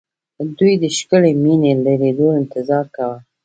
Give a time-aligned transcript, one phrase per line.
[0.57, 3.19] دوی د ښکلې مينې د ليدو انتظار کاوه